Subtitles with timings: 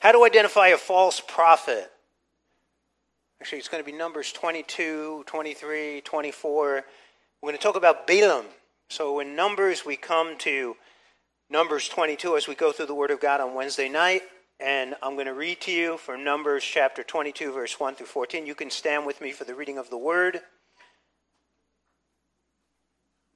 [0.00, 1.92] How to identify a false prophet.
[3.38, 6.84] Actually, it's going to be Numbers 22, 23, 24.
[7.42, 8.46] We're going to talk about Balaam.
[8.88, 10.74] So in Numbers, we come to
[11.50, 14.22] Numbers 22 as we go through the Word of God on Wednesday night.
[14.58, 18.46] And I'm going to read to you from Numbers chapter 22, verse 1 through 14.
[18.46, 20.40] You can stand with me for the reading of the Word.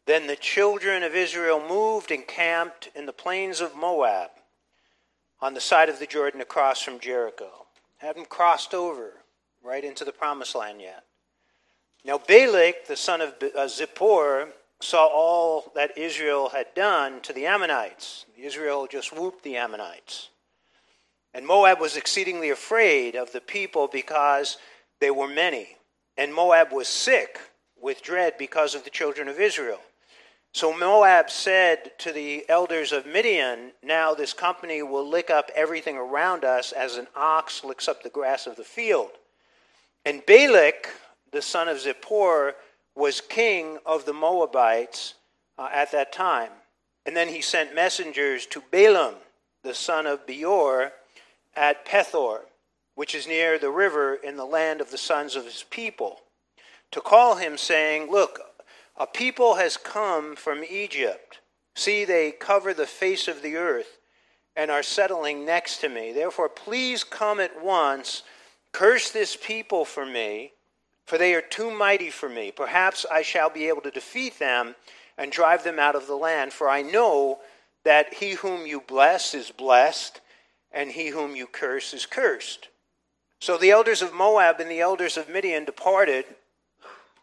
[0.07, 4.31] Then the children of Israel moved and camped in the plains of Moab
[5.45, 7.67] on the side of the Jordan across from Jericho.
[7.99, 9.11] Hadn't crossed over
[9.63, 11.05] right into the promised land yet.
[12.03, 14.49] Now Balak, the son of uh, Zippor,
[14.81, 18.25] saw all that Israel had done to the Ammonites.
[18.39, 20.31] Israel just whooped the Ammonites.
[21.35, 24.57] And Moab was exceedingly afraid of the people because
[24.99, 25.77] they were many.
[26.17, 27.39] And Moab was sick
[27.79, 29.81] with dread because of the children of Israel.
[30.55, 35.97] So Moab said to the elders of Midian, Now this company will lick up everything
[35.97, 39.11] around us as an ox licks up the grass of the field.
[40.05, 40.91] And Balak,
[41.33, 42.53] the son of Zippor,
[42.95, 45.15] was king of the Moabites
[45.59, 46.51] uh, at that time.
[47.05, 49.17] And then he sent messengers to Balaam,
[49.65, 50.93] the son of Beor,
[51.57, 52.43] at Pethor,
[52.95, 56.21] which is near the river in the land of the sons of his people,
[56.93, 58.39] to call him, saying, Look,
[58.97, 61.41] a people has come from Egypt.
[61.75, 63.99] See, they cover the face of the earth
[64.55, 66.13] and are settling next to me.
[66.13, 68.23] Therefore, please come at once,
[68.73, 70.53] curse this people for me,
[71.07, 72.53] for they are too mighty for me.
[72.53, 74.77] Perhaps I shall be able to defeat them
[75.19, 77.41] and drive them out of the land, for I know
[77.85, 80.21] that he whom you bless is blessed,
[80.73, 82.69] and he whom you curse is cursed.
[83.41, 86.25] So the elders of Moab and the elders of Midian departed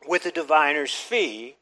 [0.07, 1.55] with the diviner's fee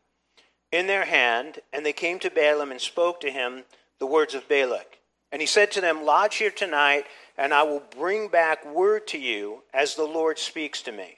[0.72, 3.64] in their hand, and they came to Balaam and spoke to him
[4.00, 5.00] the words of Balak.
[5.32, 7.06] And he said to them, Lodge here tonight,
[7.38, 11.18] and I will bring back word to you as the Lord speaks to me.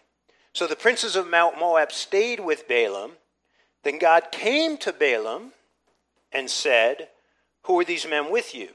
[0.54, 3.12] So the princes of Mount Moab stayed with Balaam.
[3.84, 5.54] Then God came to Balaam
[6.32, 7.08] and said,
[7.64, 8.70] Who are these men with you?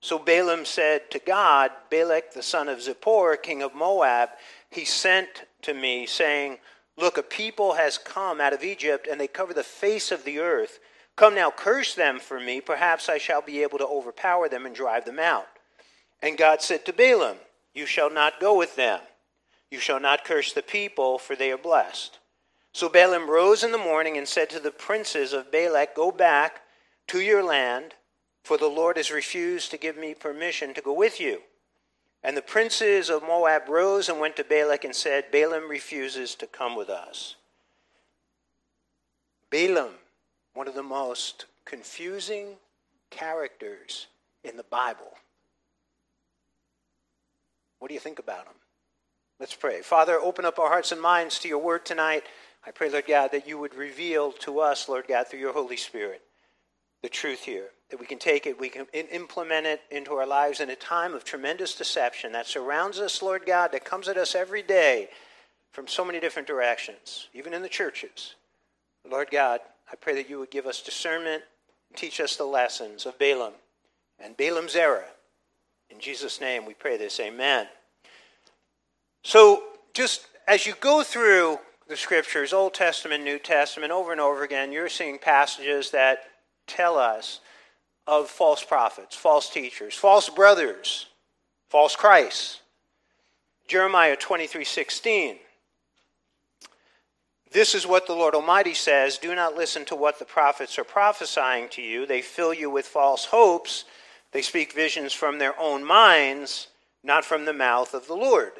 [0.00, 4.30] So Balaam said to God, Balak the son of Zippor, king of Moab,
[4.70, 6.58] he sent to me, saying,
[6.96, 10.38] Look, a people has come out of Egypt, and they cover the face of the
[10.38, 10.78] earth.
[11.16, 12.60] Come now, curse them for me.
[12.60, 15.46] Perhaps I shall be able to overpower them and drive them out.
[16.22, 17.38] And God said to Balaam,
[17.74, 19.00] You shall not go with them.
[19.70, 22.18] You shall not curse the people, for they are blessed.
[22.72, 26.62] So Balaam rose in the morning and said to the princes of Balak, Go back
[27.08, 27.94] to your land,
[28.44, 31.40] for the Lord has refused to give me permission to go with you.
[32.24, 36.46] And the princes of Moab rose and went to Balak and said, Balaam refuses to
[36.46, 37.34] come with us.
[39.50, 39.94] Balaam,
[40.54, 42.54] one of the most confusing
[43.10, 44.06] characters
[44.44, 45.12] in the Bible.
[47.80, 48.54] What do you think about him?
[49.40, 49.82] Let's pray.
[49.82, 52.22] Father, open up our hearts and minds to your word tonight.
[52.64, 55.76] I pray, Lord God, that you would reveal to us, Lord God, through your Holy
[55.76, 56.22] Spirit,
[57.02, 60.60] the truth here that we can take it, we can implement it into our lives
[60.60, 64.34] in a time of tremendous deception that surrounds us, Lord God, that comes at us
[64.34, 65.10] every day
[65.72, 68.34] from so many different directions, even in the churches.
[69.08, 69.60] Lord God,
[69.92, 71.42] I pray that you would give us discernment
[71.94, 73.52] teach us the lessons of Balaam
[74.18, 75.04] and Balaam's error.
[75.90, 77.20] In Jesus' name we pray this.
[77.20, 77.66] Amen.
[79.22, 84.42] So, just as you go through the scriptures, Old Testament, New Testament, over and over
[84.42, 86.20] again, you're seeing passages that
[86.66, 87.40] tell us
[88.06, 91.06] of false prophets, false teachers, false brothers,
[91.68, 92.60] false Christs.
[93.68, 95.36] Jeremiah 23 16.
[97.52, 100.84] This is what the Lord Almighty says Do not listen to what the prophets are
[100.84, 102.06] prophesying to you.
[102.06, 103.84] They fill you with false hopes.
[104.32, 106.68] They speak visions from their own minds,
[107.04, 108.52] not from the mouth of the Lord.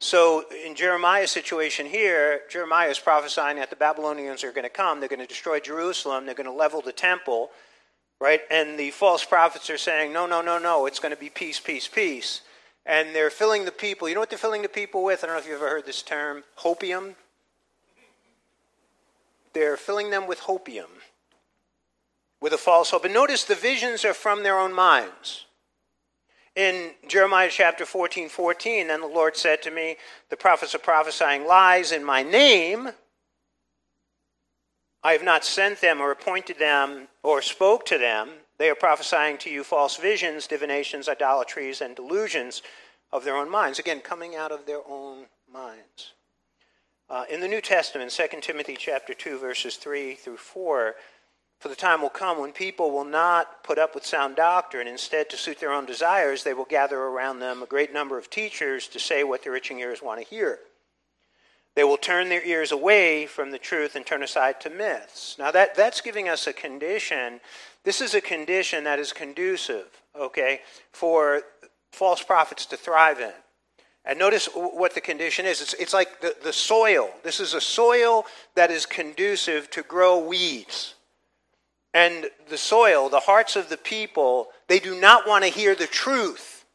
[0.00, 5.00] So, in Jeremiah's situation here, Jeremiah is prophesying that the Babylonians are going to come.
[5.00, 6.26] They're going to destroy Jerusalem.
[6.26, 7.50] They're going to level the temple
[8.20, 8.40] right?
[8.50, 11.60] And the false prophets are saying, no, no, no, no, it's going to be peace,
[11.60, 12.40] peace, peace.
[12.86, 14.08] And they're filling the people.
[14.08, 15.24] You know what they're filling the people with?
[15.24, 17.14] I don't know if you've ever heard this term hopium.
[19.54, 20.90] They're filling them with hopium,
[22.40, 23.04] with a false hope.
[23.04, 25.46] And notice the visions are from their own minds.
[26.56, 29.96] In Jeremiah chapter 14, 14, then the Lord said to me,
[30.30, 32.90] The prophets are prophesying lies in my name
[35.04, 38.30] I have not sent them or appointed them or spoke to them.
[38.56, 42.62] They are prophesying to you false visions, divinations, idolatries, and delusions
[43.12, 43.78] of their own minds.
[43.78, 46.14] Again, coming out of their own minds.
[47.10, 50.94] Uh, in the New Testament, 2 Timothy chapter 2, verses 3 through 4,
[51.60, 54.88] For the time will come when people will not put up with sound doctrine.
[54.88, 58.30] Instead, to suit their own desires, they will gather around them a great number of
[58.30, 60.60] teachers to say what their itching ears want to hear.
[61.74, 65.36] They will turn their ears away from the truth and turn aside to myths.
[65.38, 67.40] Now, that, that's giving us a condition.
[67.82, 69.86] This is a condition that is conducive,
[70.18, 70.60] okay,
[70.92, 71.42] for
[71.90, 73.32] false prophets to thrive in.
[74.04, 75.62] And notice what the condition is.
[75.62, 77.10] It's, it's like the, the soil.
[77.22, 80.94] This is a soil that is conducive to grow weeds.
[81.94, 85.86] And the soil, the hearts of the people, they do not want to hear the
[85.86, 86.66] truth.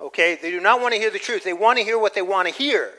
[0.00, 0.38] Okay?
[0.40, 1.44] They do not want to hear the truth.
[1.44, 2.92] They want to hear what they want to hear.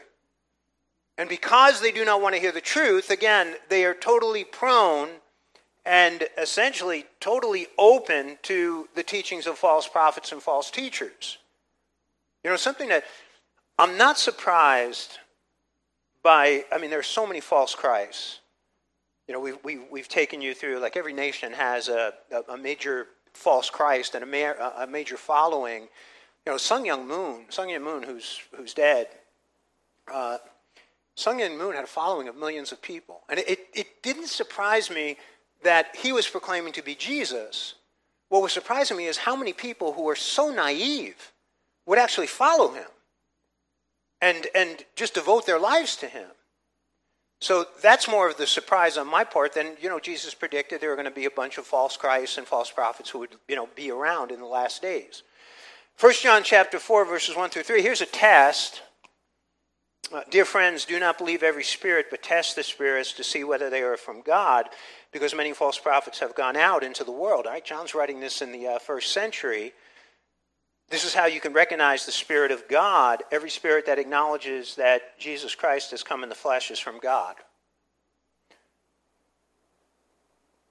[1.20, 5.10] And because they do not want to hear the truth, again, they are totally prone
[5.86, 11.38] and essentially totally open to the teachings of false prophets and false teachers.
[12.42, 13.04] You know, something that
[13.78, 15.20] I'm not surprised
[16.24, 18.40] by, I mean, there are so many false Christs.
[19.28, 22.58] You know, we've, we've, we've taken you through, like every nation has a, a, a
[22.58, 25.82] major false Christ and a, ma- a major following.
[26.46, 29.08] You know, Sun Myung Moon, Sun Myung Moon, who's, who's dead,
[30.10, 30.38] uh,
[31.20, 33.22] Sun Myung Moon had a following of millions of people.
[33.28, 35.18] And it, it didn't surprise me
[35.64, 37.76] that he was proclaiming to be Jesus.
[38.30, 41.34] What was surprising me is how many people who were so naive
[41.86, 42.88] would actually follow him
[44.22, 46.28] and, and just devote their lives to him.
[47.42, 50.90] So that's more of the surprise on my part than, you know, Jesus predicted there
[50.90, 53.58] were going to be a bunch of false Christs and false prophets who would, you
[53.58, 55.24] know, be around in the last days.
[56.00, 57.82] 1 John chapter 4, verses 1 through 3.
[57.82, 58.84] Here's a test.
[60.12, 63.70] Uh, dear friends, do not believe every spirit, but test the spirits to see whether
[63.70, 64.66] they are from God,
[65.12, 67.46] because many false prophets have gone out into the world.
[67.46, 69.72] All right, John's writing this in the uh, first century.
[70.90, 73.22] This is how you can recognize the Spirit of God.
[73.32, 77.36] Every spirit that acknowledges that Jesus Christ has come in the flesh is from God.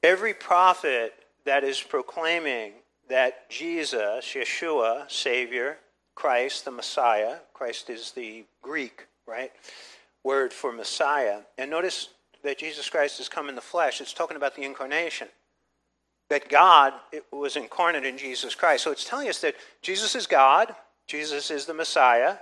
[0.03, 1.15] Every prophet
[1.45, 2.73] that is proclaiming
[3.09, 5.79] that Jesus, Yeshua, Savior,
[6.17, 9.53] Christ, the Messiah, Christ is the Greek, right,
[10.25, 11.41] word for Messiah.
[11.59, 12.09] And notice
[12.43, 14.01] that Jesus Christ has come in the flesh.
[14.01, 15.29] It's talking about the incarnation
[16.31, 16.93] that God
[17.33, 18.85] was incarnate in Jesus Christ.
[18.85, 20.75] So it's telling us that Jesus is God,
[21.07, 22.37] Jesus is the Messiah.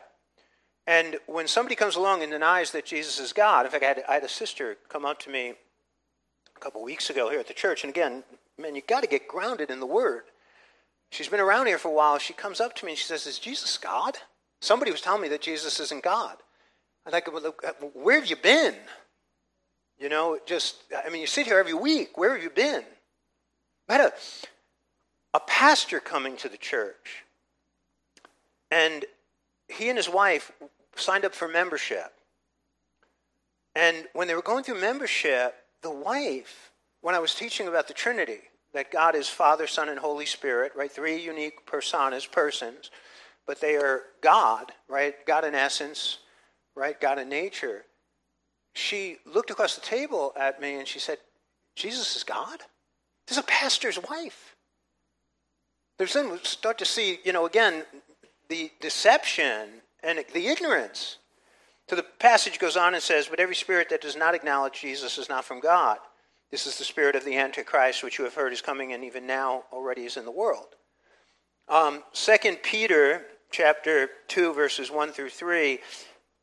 [0.87, 4.05] And when somebody comes along and denies that Jesus is God, in fact, I had,
[4.09, 5.55] I had a sister come up to me
[6.56, 8.23] a couple weeks ago here at the church, and again,
[8.59, 10.25] man, you've got to get grounded in the Word.
[11.11, 12.19] She's been around here for a while.
[12.19, 14.17] She comes up to me and she says, Is Jesus God?
[14.61, 16.37] Somebody was telling me that Jesus isn't God.
[17.06, 18.75] I'm like, well, uh, Where have you been?
[19.99, 20.76] You know, just,
[21.06, 22.19] I mean, you sit here every week.
[22.19, 22.82] Where have you been?
[23.88, 24.12] I had a,
[25.32, 27.25] a pastor coming to the church,
[28.70, 29.05] and
[29.69, 30.53] he and his wife
[30.97, 32.12] signed up for membership.
[33.75, 37.94] And when they were going through membership, the wife, when I was teaching about the
[37.94, 38.41] Trinity,
[38.73, 40.91] that God is Father, Son, and Holy Spirit, right?
[40.91, 42.91] Three unique personas, persons,
[43.47, 45.14] but they are God, right?
[45.26, 46.19] God in essence,
[46.76, 47.00] right?
[47.00, 47.84] God in nature.
[48.75, 51.19] She looked across the table at me and she said,
[51.75, 52.61] Jesus is God?
[53.26, 54.55] This is a pastor's wife.
[55.99, 57.84] There's then we start to see, you know, again,
[58.49, 59.69] the deception
[60.05, 61.19] and the ignorance.
[61.88, 65.19] So the passage goes on and says, But every spirit that does not acknowledge Jesus
[65.19, 65.99] is not from God.
[66.50, 69.26] This is the spirit of the Antichrist, which you have heard is coming and even
[69.26, 70.76] now already is in the world.
[71.69, 75.81] Um, 2 Peter chapter 2, verses 1 through 3.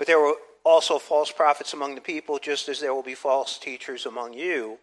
[0.03, 3.57] But there were also false prophets among the people, just as there will be false
[3.57, 4.77] teachers among you.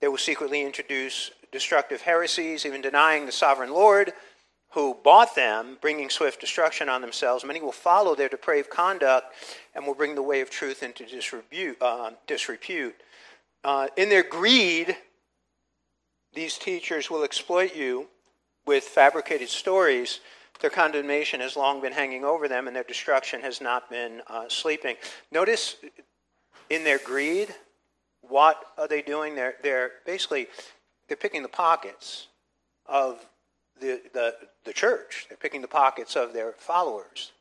[0.00, 4.12] They will secretly introduce destructive heresies, even denying the sovereign Lord
[4.70, 7.44] who bought them, bringing swift destruction on themselves.
[7.44, 9.34] Many will follow their depraved conduct
[9.74, 11.76] and will bring the way of truth into disrepute.
[11.82, 12.94] Uh, disrepute.
[13.64, 14.96] Uh, in their greed,
[16.32, 18.06] these teachers will exploit you
[18.66, 20.20] with fabricated stories.
[20.60, 24.48] Their condemnation has long been hanging over them, and their destruction has not been uh,
[24.48, 24.96] sleeping.
[25.32, 25.76] Notice
[26.68, 27.54] in their greed,
[28.20, 29.34] what are they doing?
[29.34, 30.48] They're, they're basically
[31.08, 32.28] they're picking the pockets
[32.86, 33.26] of
[33.80, 35.26] the, the, the church.
[35.28, 37.32] They're picking the pockets of their followers.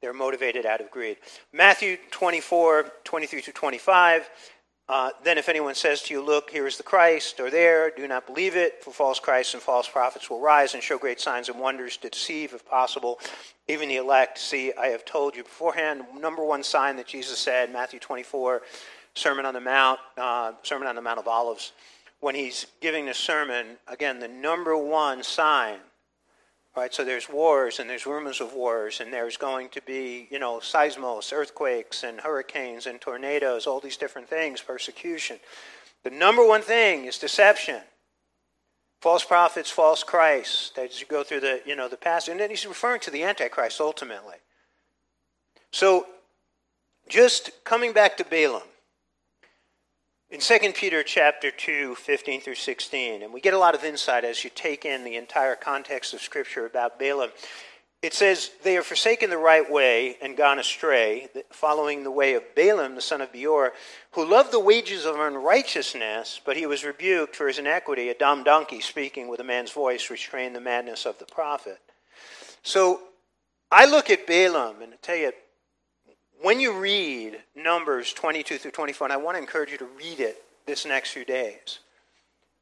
[0.00, 1.16] They're motivated out of greed.
[1.52, 4.28] Matthew 24, 23 to 25.
[4.88, 8.06] Uh, then, if anyone says to you, Look, here is the Christ, or there, do
[8.06, 11.48] not believe it, for false Christs and false prophets will rise and show great signs
[11.48, 13.18] and wonders to deceive, if possible,
[13.66, 14.38] even the elect.
[14.38, 16.04] See, I have told you beforehand.
[16.18, 18.62] Number one sign that Jesus said, Matthew 24,
[19.14, 21.72] Sermon on the Mount, uh, Sermon on the Mount of Olives
[22.24, 25.76] when he's giving the sermon, again, the number one sign,
[26.76, 26.92] right?
[26.92, 30.58] So there's wars and there's rumors of wars, and there's going to be, you know,
[30.58, 35.38] seismos, earthquakes, and hurricanes and tornadoes, all these different things, persecution.
[36.02, 37.80] The number one thing is deception.
[39.00, 40.72] False prophets, false Christs.
[40.78, 43.22] As you go through the, you know, the passage, and then he's referring to the
[43.22, 44.36] Antichrist ultimately.
[45.72, 46.06] So,
[47.08, 48.62] just coming back to Balaam.
[50.30, 54.24] In 2 Peter chapter 2, 15 through 16, and we get a lot of insight
[54.24, 57.30] as you take in the entire context of Scripture about Balaam.
[58.02, 62.54] It says, They have forsaken the right way and gone astray, following the way of
[62.56, 63.74] Balaam, the son of Beor,
[64.12, 68.08] who loved the wages of unrighteousness, but he was rebuked for his iniquity.
[68.08, 71.78] A dumb donkey speaking with a man's voice restrained the madness of the prophet.
[72.62, 73.02] So
[73.70, 75.32] I look at Balaam and I tell you,
[76.44, 80.20] when you read Numbers 22 through 24, and I want to encourage you to read
[80.20, 81.78] it this next few days,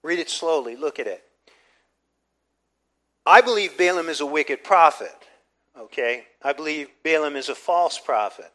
[0.04, 1.24] read it slowly, look at it.
[3.26, 5.14] I believe Balaam is a wicked prophet.
[5.78, 6.26] Okay?
[6.42, 8.52] I believe Balaam is a false prophet.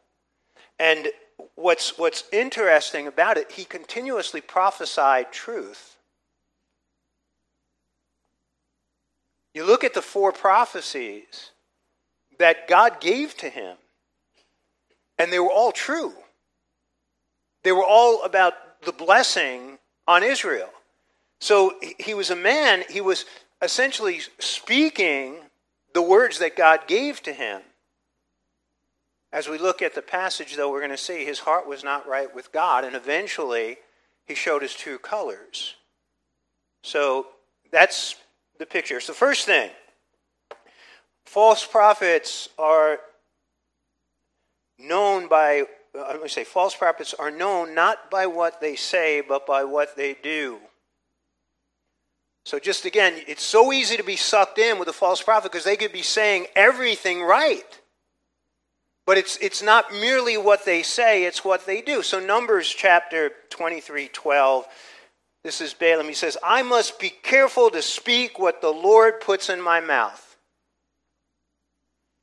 [0.79, 1.09] And
[1.55, 5.97] what's, what's interesting about it, he continuously prophesied truth.
[9.53, 11.51] You look at the four prophecies
[12.39, 13.75] that God gave to him,
[15.19, 16.13] and they were all true.
[17.63, 20.69] They were all about the blessing on Israel.
[21.39, 23.25] So he was a man, he was
[23.61, 25.35] essentially speaking
[25.93, 27.61] the words that God gave to him.
[29.33, 32.07] As we look at the passage, though, we're going to see his heart was not
[32.07, 33.77] right with God, and eventually
[34.25, 35.75] he showed his true colors.
[36.81, 37.27] So
[37.71, 38.15] that's
[38.57, 38.99] the picture.
[38.99, 39.71] So, first thing
[41.25, 42.99] false prophets are
[44.79, 45.63] known by,
[45.97, 49.63] uh, let me say, false prophets are known not by what they say, but by
[49.63, 50.59] what they do.
[52.45, 55.65] So, just again, it's so easy to be sucked in with a false prophet because
[55.65, 57.65] they could be saying everything right.
[59.05, 62.01] But it's, it's not merely what they say, it's what they do.
[62.01, 64.65] So, Numbers chapter 23 12,
[65.43, 66.07] this is Balaam.
[66.07, 70.26] He says, I must be careful to speak what the Lord puts in my mouth.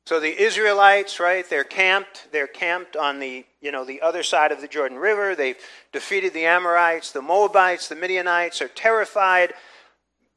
[0.06, 4.52] So the Israelites, right, they're camped, they're camped on the, you know, the other side
[4.52, 5.34] of the Jordan River.
[5.34, 5.56] They've
[5.92, 9.54] defeated the Amorites, the Moabites, the Midianites are terrified.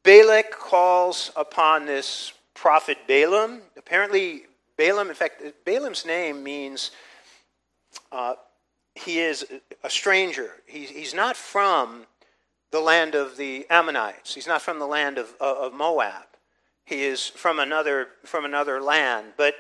[0.04, 3.62] Balak calls upon this prophet Balaam.
[3.76, 4.44] Apparently,
[4.78, 6.92] Balaam, in fact, Balaam's name means
[8.14, 8.36] uh,
[8.96, 9.46] he is
[9.84, 10.52] a stranger.
[10.66, 12.06] He, he's not from
[12.72, 14.34] the land of the Ammonites.
[14.34, 16.24] He's not from the land of, of Moab.
[16.88, 19.34] He is from another, from another land.
[19.36, 19.56] But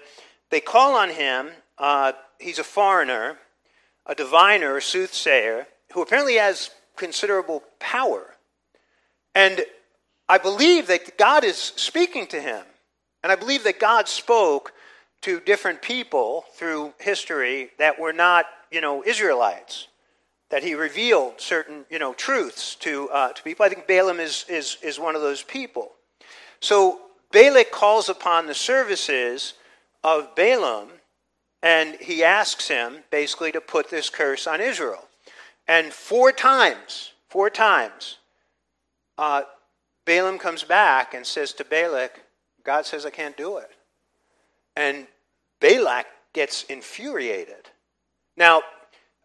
[0.49, 1.49] they call on him.
[1.77, 3.37] Uh, he's a foreigner,
[4.05, 8.35] a diviner, a soothsayer, who apparently has considerable power.
[9.35, 9.65] And
[10.29, 12.63] I believe that God is speaking to him.
[13.23, 14.71] And I believe that God spoke
[15.23, 19.89] to different people through history that were not, you know, Israelites.
[20.49, 23.65] That he revealed certain, you know, truths to, uh, to people.
[23.65, 25.91] I think Balaam is, is, is one of those people.
[26.61, 29.53] So Balak calls upon the services
[30.03, 30.89] of Balaam
[31.61, 35.05] and he asks him basically to put this curse on Israel.
[35.67, 38.17] And four times, four times,
[39.17, 39.41] uh,
[40.05, 42.21] Balaam comes back and says to Balak,
[42.63, 43.71] God says I can't do it.
[44.75, 45.07] And
[45.59, 47.69] Balak gets infuriated.
[48.37, 48.61] Now,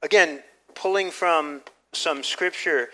[0.03, 0.43] again,
[0.75, 1.61] pulling from
[1.93, 2.89] some scripture,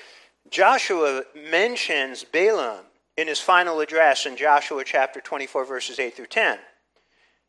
[0.50, 2.84] Joshua mentions Balaam
[3.18, 6.56] in his final address in Joshua chapter 24, verses 8 through 10.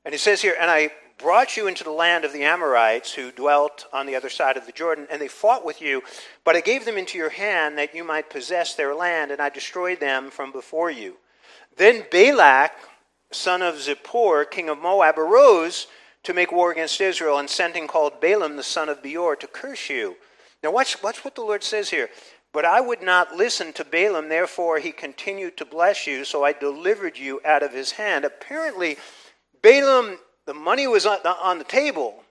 [0.03, 3.31] And it says here, And I brought you into the land of the Amorites who
[3.31, 6.01] dwelt on the other side of the Jordan, and they fought with you,
[6.43, 9.49] but I gave them into your hand that you might possess their land, and I
[9.49, 11.17] destroyed them from before you.
[11.77, 12.71] Then Balak,
[13.31, 15.85] son of Zippor, king of Moab, arose
[16.23, 19.45] to make war against Israel, and sent and called Balaam, the son of Beor, to
[19.45, 20.15] curse you.
[20.63, 22.09] Now, watch, watch what the Lord says here.
[22.51, 26.53] But I would not listen to Balaam, therefore he continued to bless you, so I
[26.53, 28.25] delivered you out of his hand.
[28.25, 28.97] Apparently,
[29.61, 30.17] Balaam
[30.49, 32.23] the money was on the table,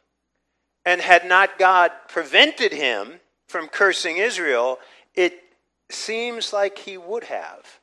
[0.84, 4.80] and had not God prevented him from cursing Israel,
[5.14, 5.38] it
[5.88, 7.78] seems like he would have.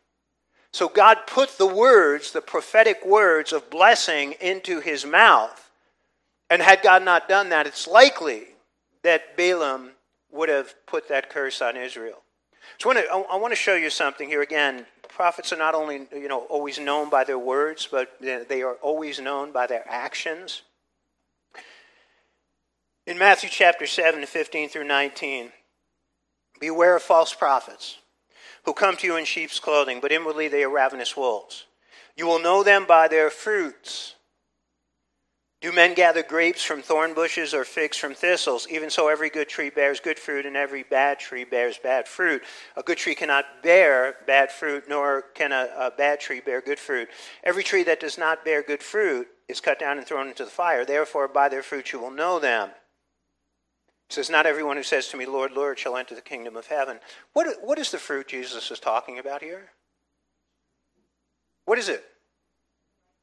[0.74, 5.72] So God put the words, the prophetic words of blessing, into his mouth.
[6.50, 8.44] And had God not done that, it's likely
[9.04, 9.92] that Balaam
[10.34, 12.24] would have put that curse on Israel.
[12.78, 15.74] So I want to, I want to show you something here again prophets are not
[15.74, 19.86] only you know always known by their words, but they are always known by their
[19.88, 20.62] actions.
[23.08, 25.52] In Matthew chapter 7, 15 through 19,
[26.60, 28.00] beware of false prophets
[28.64, 31.66] who come to you in sheep's clothing, but inwardly they are ravenous wolves.
[32.18, 34.15] You will know them by their fruits.
[35.62, 38.68] Do men gather grapes from thorn bushes or figs from thistles?
[38.70, 42.44] Even so, every good tree bears good fruit, and every bad tree bears bad fruit.
[42.76, 46.78] A good tree cannot bear bad fruit, nor can a, a, bad tree bear good
[46.78, 47.10] fruit.
[47.44, 50.52] Every tree that does not bear good fruit is cut down and thrown into the
[50.52, 50.86] fire.
[50.86, 52.70] Therefore, by their fruit you will know them.
[54.10, 56.68] It says, Not everyone who says to me, Lord, Lord, shall enter the kingdom of
[56.68, 57.00] heaven.
[57.34, 59.70] What, what is the fruit Jesus is talking about here?
[61.66, 62.04] What is it?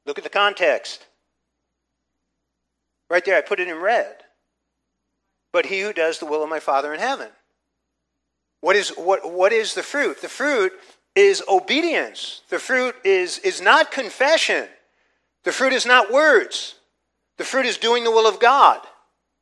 [0.06, 1.06] Look at the context.
[3.12, 4.16] Right there, I put it in red.
[5.52, 7.28] But he who does the will of my Father in heaven.
[8.62, 10.22] What is, what, what is the fruit?
[10.22, 10.72] The fruit
[11.14, 12.40] is obedience.
[12.48, 14.66] The fruit is, is not confession.
[15.44, 16.76] The fruit is not words.
[17.36, 18.80] The fruit is doing the will of God.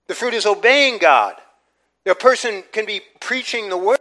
[0.08, 1.36] The fruit is obeying God.
[2.06, 4.00] A person can be preaching the word,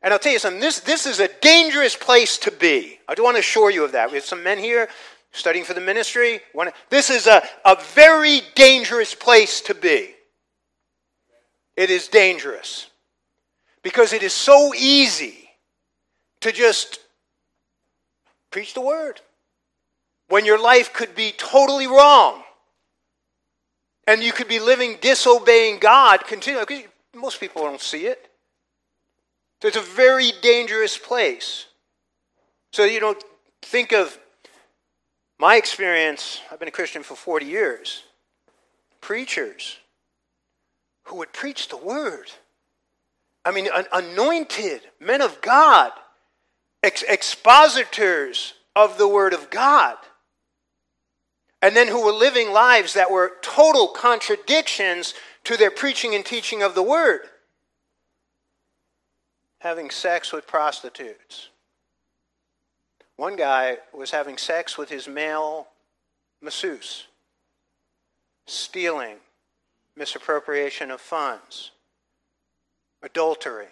[0.00, 3.00] and I'll tell you something, this, this is a dangerous place to be.
[3.08, 4.12] I do want to assure you of that.
[4.12, 4.88] We have some men here
[5.32, 6.40] studying for the ministry.
[6.88, 10.14] This is a, a very dangerous place to be.
[11.76, 12.90] It is dangerous
[13.82, 15.48] because it is so easy
[16.40, 16.98] to just
[18.50, 19.20] preach the word
[20.28, 22.42] when your life could be totally wrong
[24.06, 26.86] and you could be living disobeying God continually.
[27.14, 28.28] Most people don't see it.
[29.62, 31.66] So It's a very dangerous place.
[32.72, 33.22] So you don't
[33.62, 34.18] think of
[35.40, 38.04] my experience, I've been a Christian for 40 years,
[39.00, 39.78] preachers
[41.04, 42.30] who would preach the word.
[43.42, 45.92] I mean, anointed men of God,
[46.82, 49.96] ex- expositors of the word of God,
[51.62, 56.62] and then who were living lives that were total contradictions to their preaching and teaching
[56.62, 57.22] of the word.
[59.60, 61.49] Having sex with prostitutes
[63.20, 65.68] one guy was having sex with his male
[66.40, 67.06] masseuse,
[68.46, 69.16] stealing,
[69.94, 71.70] misappropriation of funds,
[73.02, 73.68] adultery.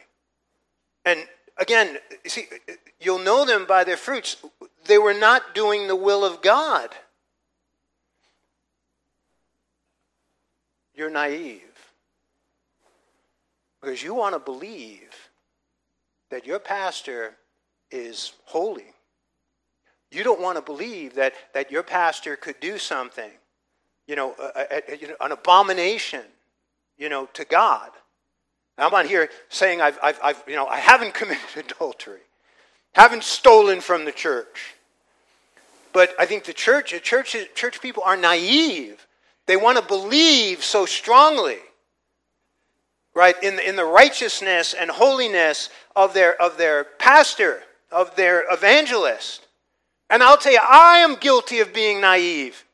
[1.07, 1.21] And
[1.57, 2.45] again, see,
[3.01, 4.37] you'll know them by their fruits.
[4.85, 6.91] They were not doing the will of God.
[10.95, 11.63] You're naive.
[13.81, 15.31] Because you want to believe
[16.31, 17.39] that your pastor
[17.91, 18.93] is holy
[20.11, 23.31] you don't want to believe that, that your pastor could do something,
[24.07, 26.23] you know, a, a, a, an abomination,
[26.97, 27.91] you know, to God.
[28.79, 32.21] I'm on here saying I've, I've, I've, you know, I haven't committed adultery,
[32.93, 34.75] haven't stolen from the church.
[35.93, 39.07] But I think the church, church, church people are naive.
[39.47, 41.59] They want to believe so strongly,
[43.15, 48.45] right, in the, in the righteousness and holiness of their, of their pastor, of their
[48.53, 49.48] evangelist.
[50.11, 52.65] And I'll tell you, I am guilty of being naive.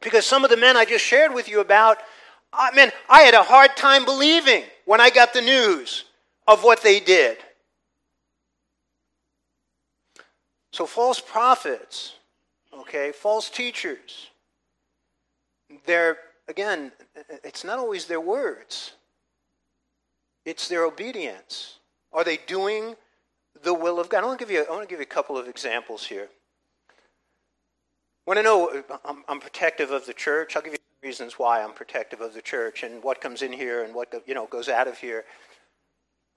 [0.00, 1.98] Because some of the men I just shared with you about,
[2.52, 6.04] uh, I mean, I had a hard time believing when I got the news
[6.46, 7.38] of what they did.
[10.70, 12.12] So, false prophets,
[12.80, 14.28] okay, false teachers,
[15.86, 16.92] they're, again,
[17.42, 18.92] it's not always their words,
[20.44, 21.78] it's their obedience.
[22.12, 22.94] Are they doing
[23.62, 24.22] the will of God?
[24.22, 26.28] I want to give you, I want to give you a couple of examples here.
[28.26, 30.56] Want to know uh, I'm, I'm, protective of the church?
[30.56, 33.84] I'll give you reasons why I'm protective of the church and what comes in here
[33.84, 35.24] and what you know goes out of here.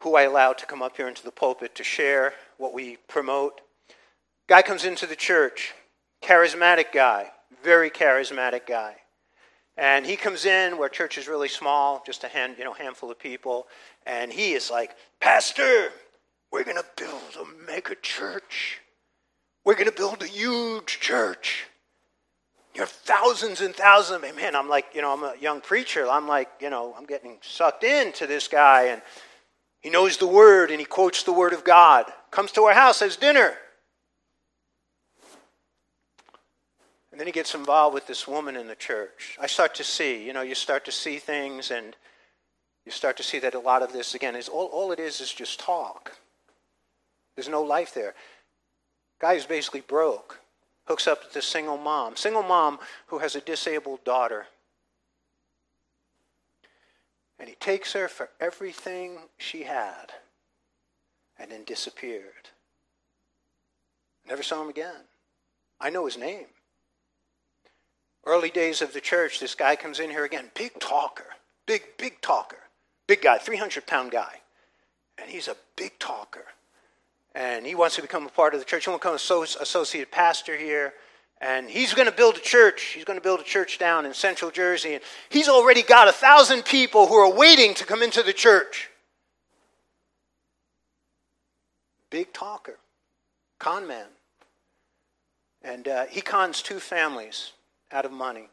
[0.03, 3.61] Who I allow to come up here into the pulpit to share what we promote.
[4.47, 5.73] Guy comes into the church,
[6.23, 7.31] charismatic guy,
[7.63, 8.97] very charismatic guy.
[9.75, 13.09] And he comes in where church is really small, just a hand, you know, handful
[13.09, 13.67] of people,
[14.05, 15.91] and he is like, "Pastor,
[16.51, 18.79] we're going to build a mega church.
[19.65, 21.65] We're going to build a huge church."
[22.79, 24.55] You thousands and thousands of men.
[24.55, 26.07] I'm like, you know, I'm a young preacher.
[26.09, 29.01] I'm like, you know, I'm getting sucked into this guy, and
[29.81, 32.05] he knows the word and he quotes the word of God.
[32.31, 33.53] Comes to our house, has dinner.
[37.11, 39.37] And then he gets involved with this woman in the church.
[39.39, 41.95] I start to see, you know, you start to see things and
[42.85, 45.21] you start to see that a lot of this, again, is all, all it is
[45.21, 46.17] is just talk.
[47.35, 48.15] There's no life there.
[49.19, 50.39] Guy is basically broke
[50.89, 54.47] hooks up with a single mom, single mom who has a disabled daughter.
[57.39, 60.11] And he takes her for everything she had
[61.37, 62.49] and then disappeared.
[64.27, 65.05] Never saw him again.
[65.79, 66.47] I know his name.
[68.25, 71.27] Early days of the church, this guy comes in here again, big talker,
[71.67, 72.63] big, big talker,
[73.07, 74.41] big guy, 300 pound guy.
[75.19, 76.45] And he's a big talker
[77.35, 78.85] and he wants to become a part of the church.
[78.85, 80.93] He wants to become an associate pastor here.
[81.41, 82.81] And he's going to build a church.
[82.81, 84.95] He's going to build a church down in central Jersey.
[84.95, 88.89] And he's already got a thousand people who are waiting to come into the church.
[92.09, 92.77] Big talker,
[93.57, 94.07] con man.
[95.61, 97.51] And uh, he cons two families
[97.91, 98.49] out of money.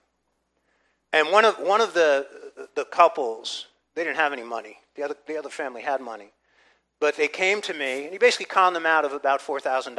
[1.12, 2.26] And one of, one of the,
[2.74, 4.78] the couples, they didn't have any money.
[4.94, 6.30] The other, the other family had money.
[7.00, 9.96] But they came to me, and he basically conned them out of about $4,000.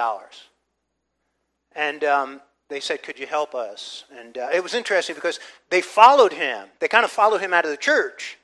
[1.76, 4.06] And um, they said, Could you help us?
[4.18, 6.68] And uh, it was interesting because they followed him.
[6.80, 8.38] They kind of followed him out of the church.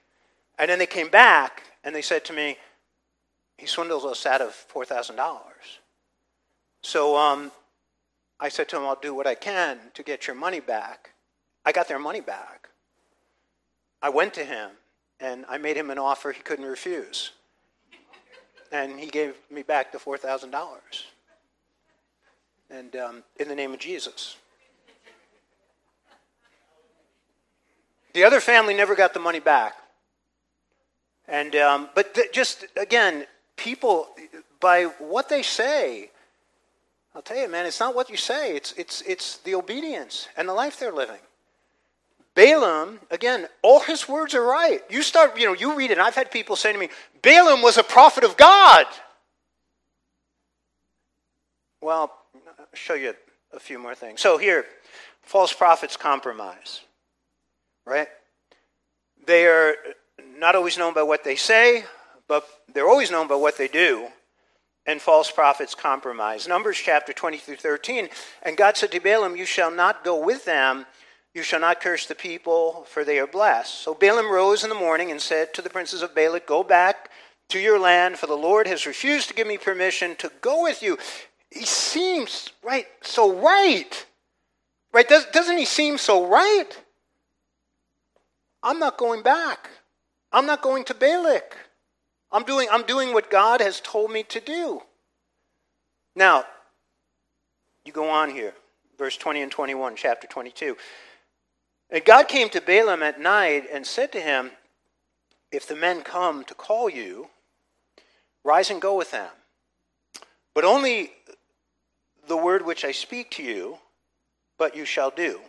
[0.59, 2.57] And then they came back and they said to me,
[3.57, 5.17] He swindled us out of $4,000.
[6.83, 7.51] So um,
[8.39, 11.11] I said to him, I'll do what I can to get your money back.
[11.65, 12.69] I got their money back.
[14.01, 14.71] I went to him
[15.19, 17.31] and I made him an offer he couldn't refuse.
[18.73, 20.51] And he gave me back the $4,000
[22.71, 24.35] and um, in the name of Jesus.
[28.13, 29.75] The other family never got the money back.
[31.27, 34.07] And, um, but th- just again, people,
[34.59, 36.09] by what they say,
[37.15, 40.49] I'll tell you, man, it's not what you say, it's, it's, it's the obedience and
[40.49, 41.21] the life they're living.
[42.35, 44.81] Balaam, again, all his words are right.
[44.89, 46.89] You start, you know, you read it, I've had people say to me,
[47.21, 48.85] Balaam was a prophet of God.
[51.81, 52.11] Well,
[52.59, 53.13] I'll show you
[53.53, 54.21] a few more things.
[54.21, 54.65] So here,
[55.21, 56.81] false prophets compromise,
[57.85, 58.07] right?
[59.25, 59.75] They are
[60.37, 61.83] not always known by what they say,
[62.27, 64.07] but they're always known by what they do.
[64.85, 66.45] And false prophets compromise.
[66.45, 68.09] Numbers chapter 20 through 13.
[68.41, 70.85] And God said to Balaam, You shall not go with them.
[71.33, 73.73] You shall not curse the people, for they are blessed.
[73.81, 77.09] So Balaam rose in the morning and said to the princes of Balak, Go back
[77.49, 80.83] to your land, for the Lord has refused to give me permission to go with
[80.83, 80.97] you.
[81.49, 84.05] He seems right so right.
[84.91, 86.69] Right Does, doesn't he seem so right?
[88.61, 89.69] I'm not going back.
[90.31, 91.57] I'm not going to balak.
[92.33, 94.81] I'm doing i'm doing what god has told me to do.
[96.15, 96.45] Now
[97.85, 98.53] you go on here
[98.97, 100.75] verse 20 and 21 chapter 22
[101.93, 104.51] and god came to balaam at night and said to him
[105.53, 107.29] if the men come to call you
[108.43, 109.31] rise and go with them
[110.53, 111.13] but only
[112.27, 113.77] the word which I speak to you,
[114.57, 115.39] but you shall do.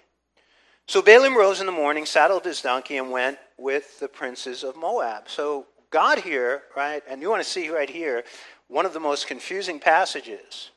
[0.86, 4.76] So Balaam rose in the morning, saddled his donkey, and went with the princes of
[4.76, 5.28] Moab.
[5.28, 8.24] So God here, right, and you want to see right here,
[8.68, 10.70] one of the most confusing passages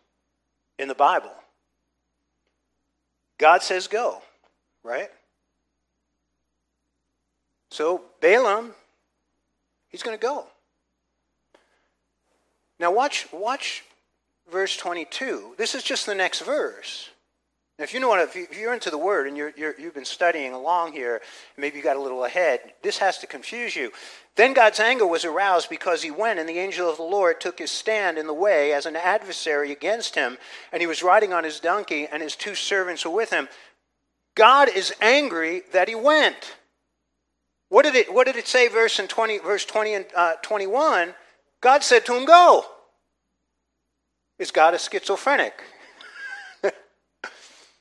[0.78, 1.34] in the Bible.
[3.38, 4.22] God says go,
[4.84, 5.10] right?
[7.70, 8.74] So Balaam,
[9.90, 10.48] he's going to go.
[12.80, 13.84] Now watch, watch
[14.52, 15.56] verse 22.
[15.58, 17.10] This is just the next verse.
[17.78, 20.54] Now, if you know what, if you're into the Word and you have been studying
[20.54, 21.22] along here,
[21.58, 23.92] maybe you got a little ahead, this has to confuse you.
[24.36, 27.60] Then God's anger was aroused because he went, and the angel of the Lord took
[27.60, 30.40] his stand in the way as an adversary against him,
[30.72, 33.48] and he was riding on his donkey, and his two servants were with him.
[34.34, 36.56] God is angry that he went.
[37.70, 41.14] What did it, what did it say, verse, in 20, verse 20 and uh, 21?
[41.62, 42.66] God said to him, Go.
[44.40, 45.64] Is God a schizophrenic?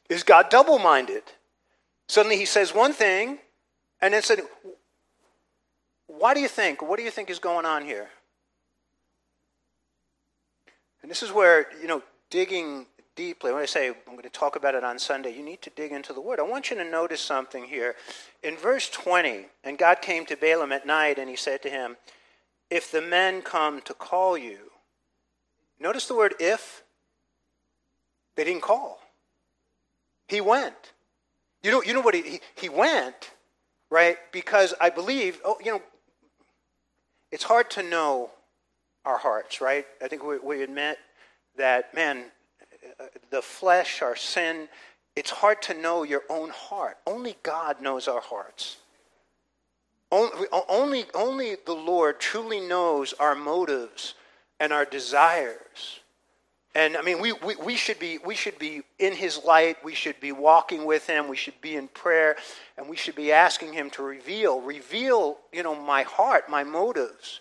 [0.09, 1.22] Is God double minded?
[2.09, 3.38] Suddenly he says one thing
[4.01, 4.40] and then said,
[6.07, 6.83] Why do you think?
[6.83, 8.09] What do you think is going on here?
[11.03, 14.55] And this is where, you know, digging deeply, when I say I'm going to talk
[14.55, 16.38] about it on Sunday, you need to dig into the Word.
[16.38, 17.96] I want you to notice something here.
[18.42, 21.96] In verse 20, and God came to Balaam at night and he said to him,
[22.70, 24.70] If the men come to call you,
[25.79, 26.83] Notice the word if.
[28.35, 29.00] They didn't call.
[30.29, 30.92] He went.
[31.62, 33.33] You know, you know what he, he, he went,
[33.90, 34.18] right?
[34.33, 35.83] Because I believe, oh, you know,
[37.33, 38.31] it's hard to know
[39.05, 39.87] our hearts, right?
[40.02, 40.98] I think we, we admit
[41.57, 42.26] that, man,
[43.31, 44.68] the flesh, our sin,
[45.14, 46.98] it's hard to know your own heart.
[47.07, 48.76] Only God knows our hearts.
[50.12, 54.14] Only, only, only the Lord truly knows our motives
[54.61, 56.00] and our desires.
[56.74, 59.83] And I mean, we, we, we, should be, we should be in his light.
[59.83, 61.26] We should be walking with him.
[61.26, 62.37] We should be in prayer.
[62.76, 67.40] And we should be asking him to reveal, reveal, you know, my heart, my motives.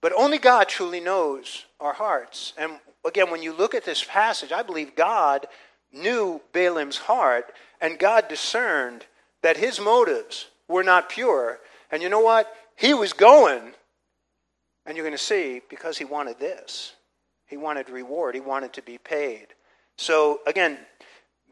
[0.00, 2.54] But only God truly knows our hearts.
[2.56, 5.46] And again, when you look at this passage, I believe God
[5.92, 9.06] knew Balaam's heart, and God discerned
[9.42, 11.58] that his motives were not pure.
[11.90, 12.52] And you know what?
[12.76, 13.74] He was going
[14.86, 16.94] and you're going to see because he wanted this.
[17.46, 19.48] He wanted reward, he wanted to be paid.
[19.96, 20.78] So again,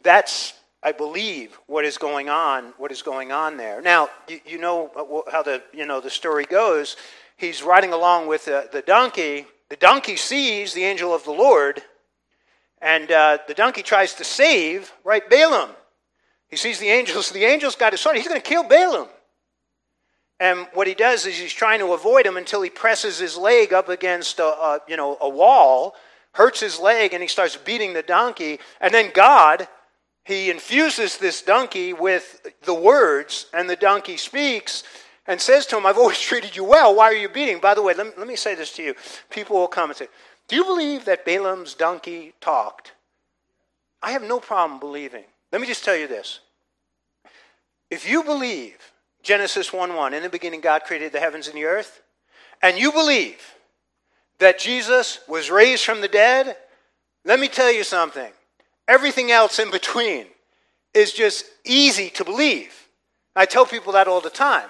[0.02, 2.72] that's, I believe, what is going on.
[2.78, 3.80] What is going on there?
[3.80, 6.96] Now, you, you know uh, how the you know the story goes.
[7.37, 9.46] He's riding along with the, the donkey.
[9.70, 11.83] The donkey sees the angel of the Lord,
[12.81, 15.70] and uh, the donkey tries to save right Balaam.
[16.48, 17.31] He sees the angels.
[17.31, 18.16] The angel's got his sword.
[18.16, 19.09] He's going to kill Balaam.
[20.40, 23.72] And what he does is he's trying to avoid him until he presses his leg
[23.72, 25.94] up against a, a, you know, a wall,
[26.33, 28.61] hurts his leg, and he starts beating the donkey.
[28.81, 29.68] And then God,
[30.24, 34.85] he infuses this donkey with the words, and the donkey speaks
[35.28, 36.96] and says to him, I've always treated you well.
[36.96, 37.60] Why are you beating?
[37.60, 38.94] By the way, let me, let me say this to you.
[39.30, 40.08] People will come and say,
[40.48, 42.92] Do you believe that Balaam's donkey talked?
[44.02, 45.24] I have no problem believing.
[45.52, 46.40] Let me just tell you this.
[47.90, 51.64] If you believe Genesis 1 1, in the beginning God created the heavens and the
[51.64, 52.02] earth,
[52.62, 53.54] and you believe
[54.38, 56.56] that Jesus was raised from the dead,
[57.24, 58.30] let me tell you something.
[58.86, 60.26] Everything else in between
[60.94, 62.88] is just easy to believe.
[63.36, 64.68] I tell people that all the time.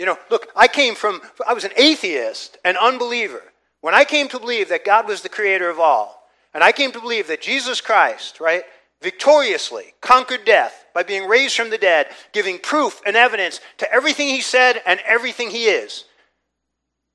[0.00, 3.42] You know, look, I came from, I was an atheist, an unbeliever.
[3.82, 6.90] When I came to believe that God was the creator of all, and I came
[6.92, 8.62] to believe that Jesus Christ, right,
[9.02, 14.28] victoriously conquered death by being raised from the dead, giving proof and evidence to everything
[14.28, 16.04] he said and everything he is.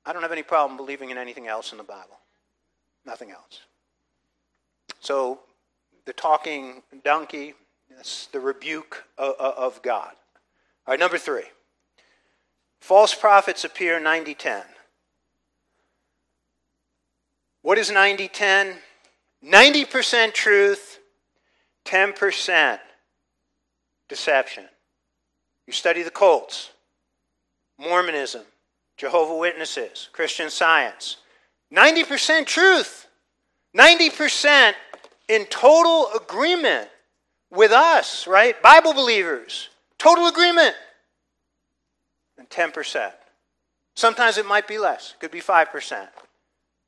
[0.04, 2.20] I don't have any problem believing in anything else in the Bible.
[3.04, 3.62] Nothing else.
[5.00, 5.40] So,
[6.04, 7.54] the talking donkey,
[8.30, 10.12] the rebuke of, God.
[10.86, 11.46] All right, number three.
[12.80, 14.62] False prophets appear 90 10.
[17.62, 18.74] What is 90 10?
[19.44, 20.98] 90% truth,
[21.84, 22.78] 10%
[24.08, 24.64] deception.
[25.66, 26.70] You study the cults,
[27.78, 28.42] Mormonism,
[28.96, 31.18] Jehovah Witnesses, Christian Science.
[31.74, 33.06] 90% truth.
[33.76, 34.72] 90%
[35.28, 36.88] in total agreement
[37.50, 38.60] with us, right?
[38.62, 39.68] Bible believers.
[39.98, 40.74] Total agreement.
[42.54, 43.12] And 10%.
[43.94, 45.14] Sometimes it might be less.
[45.14, 46.08] It could be 5%.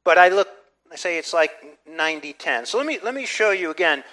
[0.05, 0.49] But I look,
[0.93, 1.51] I say it's like
[1.89, 2.67] 90 10.
[2.67, 4.05] So let me, let me show you again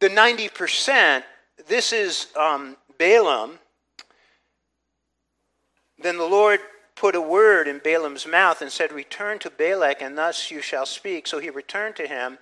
[0.00, 1.22] the 90%,
[1.68, 3.58] this is um, Balaam.
[5.98, 6.60] Then the Lord
[6.94, 10.84] put a word in Balaam's mouth and said, Return to Balak, and thus you shall
[10.84, 11.26] speak.
[11.26, 12.38] So he returned to him,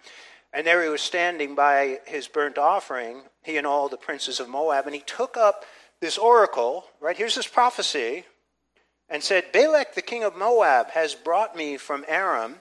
[0.52, 4.48] and there he was standing by his burnt offering, he and all the princes of
[4.48, 4.86] Moab.
[4.86, 5.64] And he took up
[6.00, 7.16] this oracle, right?
[7.16, 8.24] Here's this prophecy,
[9.08, 12.56] and said, Balak, the king of Moab, has brought me from Aram,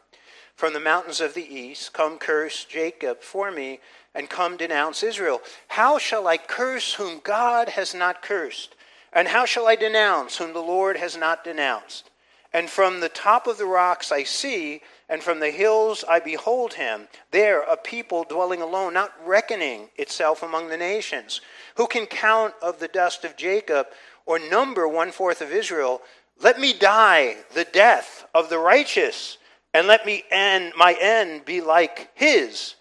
[0.56, 1.94] from the mountains of the east.
[1.94, 3.80] Come curse Jacob for me
[4.14, 5.42] and come denounce Israel.
[5.70, 8.76] How shall I curse whom God has not cursed?
[9.12, 12.10] And how shall I denounce whom the Lord has not denounced?
[12.54, 16.76] And from the top of the rocks I see, and from the hills I behold
[16.76, 21.42] him, there a people dwelling alone, not reckoning itself among the nations.
[21.76, 23.88] Who can count of the dust of Jacob,
[24.28, 26.02] or number one fourth of Israel?
[26.44, 29.38] Let me die the death of the righteous,
[29.74, 32.76] and let me end my end be like his.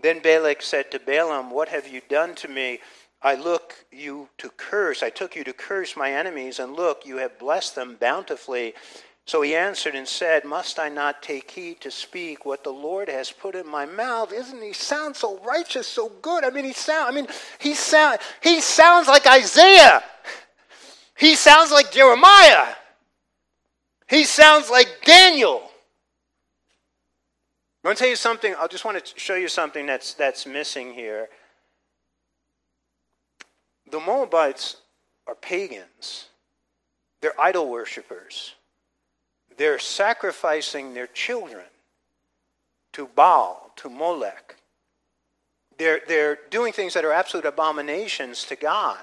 [0.00, 2.80] Then Balak said to Balaam, What have you done to me?
[3.22, 5.02] I look you to curse.
[5.02, 8.74] I took you to curse my enemies, and look, you have blessed them bountifully.
[9.26, 13.08] So he answered and said, Must I not take heed to speak what the Lord
[13.08, 14.32] has put in my mouth?
[14.32, 16.44] Isn't he sound so righteous, so good?
[16.44, 17.28] I mean, he sound I mean,
[17.60, 20.02] he sound he sounds like Isaiah.
[21.16, 22.74] He sounds like Jeremiah.
[24.10, 25.70] He sounds like Daniel.
[27.84, 28.56] I want to tell you something.
[28.58, 31.28] I just want to show you something that's, that's missing here.
[33.88, 34.78] The Moabites
[35.28, 36.26] are pagans,
[37.20, 38.54] they're idol worshippers.
[39.56, 41.66] They're sacrificing their children
[42.94, 44.56] to Baal, to Molech.
[45.76, 49.00] They're, they're doing things that are absolute abominations to God.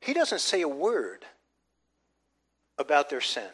[0.00, 1.24] He doesn't say a word
[2.78, 3.50] about their sin.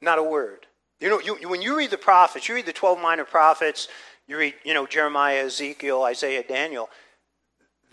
[0.00, 0.66] Not a word.
[1.00, 3.88] You know, you, when you read the prophets, you read the 12 minor prophets,
[4.26, 6.88] you read, you know, Jeremiah, Ezekiel, Isaiah, Daniel,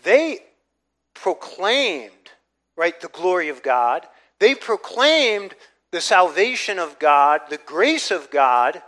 [0.02, 0.40] they
[1.14, 2.30] proclaimed,
[2.76, 4.06] right, the glory of God.
[4.38, 5.54] They proclaimed
[5.90, 8.82] the salvation of God, the grace of God,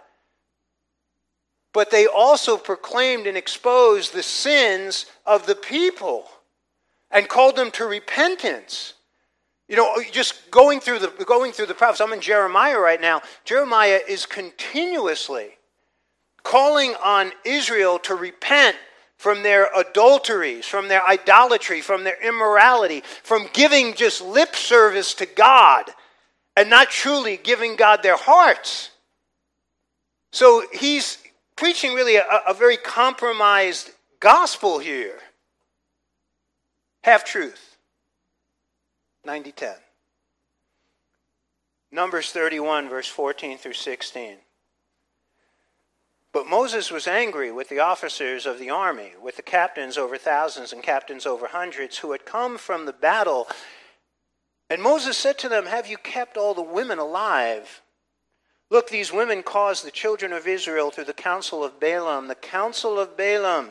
[1.72, 6.27] but they also proclaimed and exposed the sins of the people
[7.11, 8.94] and called them to repentance.
[9.68, 12.00] You know, just going through the going through the prophets.
[12.00, 13.22] I'm in Jeremiah right now.
[13.44, 15.57] Jeremiah is continuously
[16.42, 18.77] calling on Israel to repent
[19.16, 25.24] from their adulteries, from their idolatry, from their immorality, from giving just lip service to
[25.27, 25.90] God
[26.57, 28.90] and not truly giving God their hearts.
[30.33, 31.18] So he's
[31.57, 35.18] preaching really a, a very compromised gospel here.
[37.03, 37.73] Half truth.
[39.24, 39.74] 90 10.
[41.90, 44.37] Numbers 31, verse 14 through 16.
[46.32, 50.72] But Moses was angry with the officers of the army, with the captains over thousands
[50.72, 53.46] and captains over hundreds, who had come from the battle.
[54.68, 57.82] And Moses said to them, Have you kept all the women alive?
[58.68, 62.98] Look, these women caused the children of Israel through the counsel of Balaam, the counsel
[62.98, 63.70] of Balaam,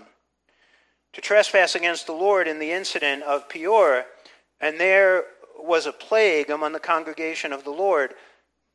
[1.12, 4.06] to trespass against the Lord in the incident of Peor.
[4.62, 5.26] And there
[5.58, 8.14] was a plague among the congregation of the Lord.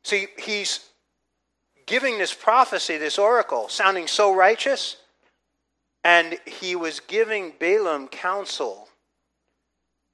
[0.03, 0.89] See, he's
[1.85, 4.97] giving this prophecy, this oracle, sounding so righteous,
[6.03, 8.87] and he was giving Balaam counsel.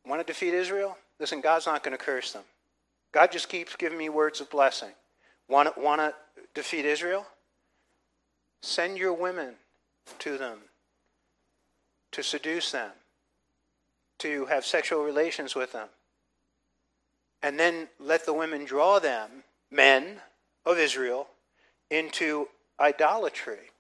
[0.06, 0.98] Want to defeat Israel?
[1.20, 2.44] Listen, God's not going to curse them.
[3.12, 4.92] God just keeps giving me words of blessing.
[5.48, 6.14] Want, to, want to
[6.54, 7.26] defeat Israel?
[8.62, 9.56] Send your women
[10.20, 10.60] to them
[12.16, 12.92] to seduce them,
[14.18, 15.90] to have sexual relations with them.
[17.42, 20.18] And then let the women draw them, men
[20.66, 21.28] of Israel,
[21.90, 22.48] into
[22.80, 23.72] idolatry.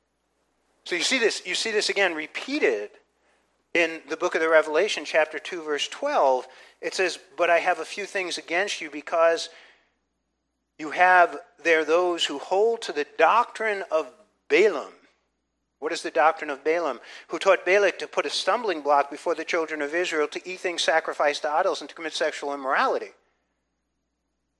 [0.83, 2.91] So you see this, you see this again repeated
[3.73, 6.47] in the book of the Revelation, chapter 2, verse 12.
[6.81, 9.49] It says, But I have a few things against you because
[10.77, 14.11] you have there those who hold to the doctrine of
[14.49, 14.93] Balaam.
[15.79, 16.99] What is the doctrine of Balaam?
[17.27, 20.59] Who taught Balak to put a stumbling block before the children of Israel to eat
[20.59, 23.11] things sacrificed to idols and to commit sexual immorality.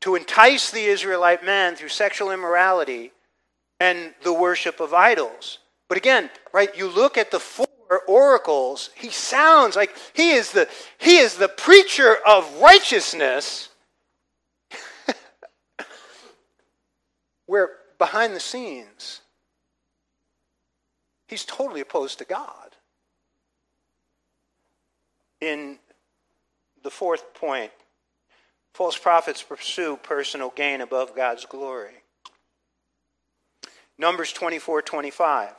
[0.05, 3.11] To entice the Israelite man through sexual immorality
[3.79, 5.57] and the worship of idols.
[5.89, 7.67] But again, right, you look at the four
[8.07, 13.69] oracles, he sounds like he is the he is the preacher of righteousness.
[17.47, 19.21] Where behind the scenes
[21.27, 22.75] he's totally opposed to God.
[25.41, 25.79] In
[26.83, 27.71] the fourth point,
[28.75, 32.03] false prophets pursue personal gain above God's glory.
[33.97, 35.53] Numbers 24 25.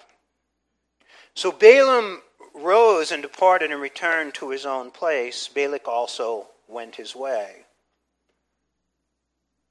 [1.35, 2.21] So Balaam
[2.55, 5.49] rose and departed and returned to his own place.
[5.49, 7.65] Balak also went his way.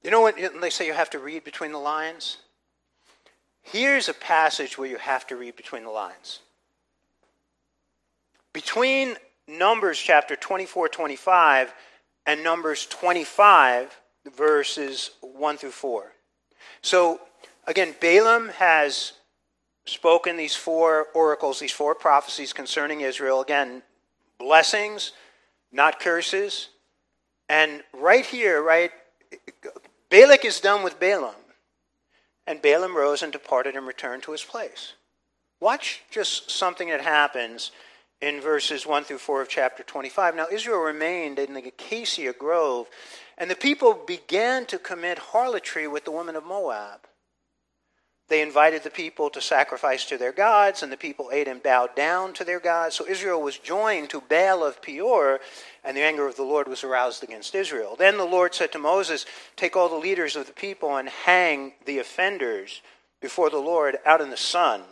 [0.02, 2.38] You know what they say you have to read between the lines?
[3.62, 6.40] Here's a passage where you have to read between the lines.
[8.52, 11.72] Between Numbers chapter 24 25
[12.26, 14.00] and Numbers 25,
[14.36, 16.12] verses 1 through 4.
[16.82, 17.20] So
[17.66, 19.12] Again, Balaam has
[19.86, 23.40] spoken these four oracles, these four prophecies concerning Israel.
[23.40, 23.82] Again,
[24.38, 25.12] blessings,
[25.72, 26.68] not curses.
[27.48, 28.92] And right here, right,
[30.10, 31.34] Balak is done with Balaam.
[32.46, 34.92] And Balaam rose and departed and returned to his place.
[35.58, 37.72] Watch just something that happens
[38.20, 40.36] in verses 1 through 4 of chapter 25.
[40.36, 42.88] Now, Israel remained in the acacia grove,
[43.36, 47.06] and the people began to commit harlotry with the women of Moab.
[48.28, 51.94] They invited the people to sacrifice to their gods, and the people ate and bowed
[51.94, 52.96] down to their gods.
[52.96, 55.38] So Israel was joined to Baal of Peor,
[55.84, 57.94] and the anger of the Lord was aroused against Israel.
[57.96, 61.74] Then the Lord said to Moses, Take all the leaders of the people and hang
[61.84, 62.82] the offenders
[63.20, 64.82] before the Lord out in the sun,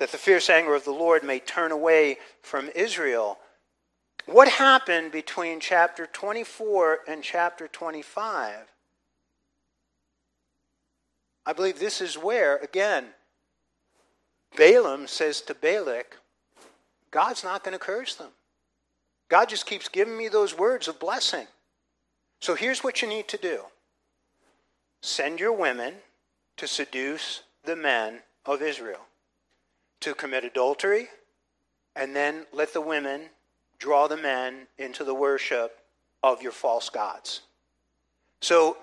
[0.00, 3.38] that the fierce anger of the Lord may turn away from Israel.
[4.24, 8.56] What happened between chapter 24 and chapter 25?
[11.44, 13.08] I believe this is where, again,
[14.56, 16.16] Balaam says to Balak,
[17.10, 18.30] God's not going to curse them.
[19.28, 21.46] God just keeps giving me those words of blessing.
[22.40, 23.64] So here's what you need to do
[25.02, 25.94] send your women
[26.56, 29.00] to seduce the men of Israel,
[30.00, 31.08] to commit adultery,
[31.94, 33.22] and then let the women
[33.78, 35.78] draw the men into the worship
[36.22, 37.42] of your false gods.
[38.40, 38.76] So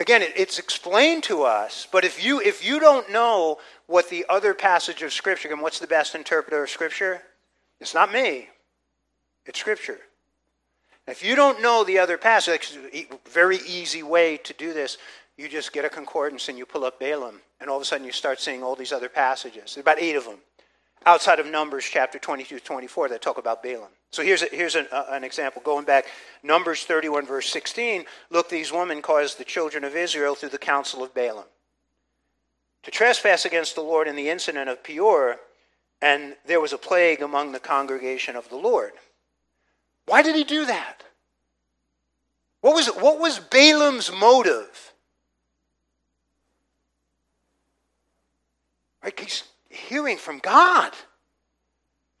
[0.00, 4.52] Again, it's explained to us, but if you if you don't know what the other
[4.52, 7.22] passage of Scripture, and what's the best interpreter of Scripture?
[7.80, 8.48] It's not me.
[9.46, 10.00] It's Scripture.
[11.06, 12.76] If you don't know the other passage,
[13.30, 14.98] very easy way to do this.
[15.36, 18.06] You just get a concordance and you pull up Balaam, and all of a sudden
[18.06, 19.74] you start seeing all these other passages.
[19.74, 20.38] There's about eight of them
[21.06, 23.90] outside of Numbers chapter 22 24 that talk about Balaam.
[24.10, 25.60] So here's, a, here's an, uh, an example.
[25.64, 26.06] Going back,
[26.42, 31.02] Numbers 31, verse 16 Look, these women caused the children of Israel through the counsel
[31.02, 31.46] of Balaam
[32.84, 35.38] to trespass against the Lord in the incident of Peor,
[36.02, 38.92] and there was a plague among the congregation of the Lord.
[40.06, 41.02] Why did he do that?
[42.60, 44.92] What was, what was Balaam's motive?
[49.02, 49.16] Right,
[49.74, 50.92] hearing from God.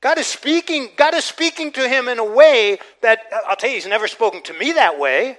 [0.00, 3.76] God is speaking, God is speaking to him in a way that I'll tell you,
[3.76, 5.38] he's never spoken to me that way.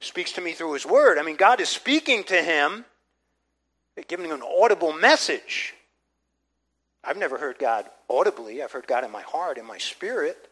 [0.00, 1.18] He speaks to me through his word.
[1.18, 2.84] I mean, God is speaking to him,
[4.08, 5.74] giving him an audible message.
[7.04, 8.62] I've never heard God audibly.
[8.62, 10.48] I've heard God in my heart, in my spirit.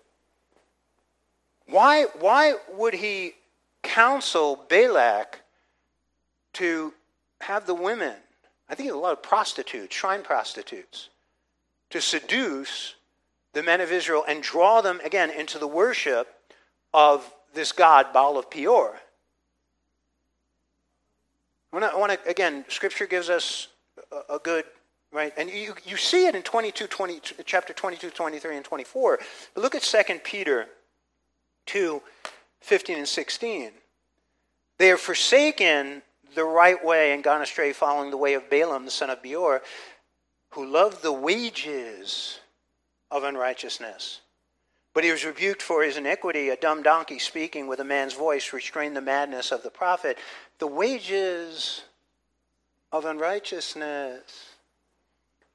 [1.66, 3.34] Why, why would he
[3.82, 5.40] counsel Balak
[6.54, 6.92] to
[7.40, 8.14] have the women,
[8.71, 11.09] I think a lot of prostitutes, shrine prostitutes,
[11.91, 12.95] to seduce
[13.53, 16.29] the men of Israel and draw them again into the worship
[16.95, 18.97] of this god Baal of Peor.
[21.73, 23.68] I want to, again, Scripture gives us
[24.12, 24.64] a, a, good
[25.12, 29.18] right, and you, you see it in 22, 20, chapter 22, 23, and 24.
[29.55, 30.66] But look at 2 Peter
[31.66, 32.03] 2,
[32.61, 33.71] 15 and 16.
[34.79, 36.03] They have forsaken
[36.35, 39.62] the right way and gone astray, following the way of Balaam, the son of Beor,
[40.51, 42.41] who loved the wages
[43.11, 44.20] of unrighteousness.
[44.93, 46.49] But he was rebuked for his iniquity.
[46.49, 50.18] A dumb donkey speaking with a man's voice restrained the madness of the prophet.
[50.59, 51.83] The wages
[52.91, 54.51] of unrighteousness.